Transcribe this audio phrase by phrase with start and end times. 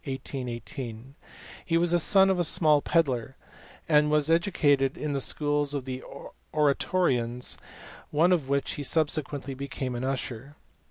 [1.63, 3.37] He was the son of a small pedlar,
[3.87, 6.03] and was educated in the schools of the
[6.51, 7.59] Oratorians, in
[8.09, 10.55] one of which he subsequently became an usher.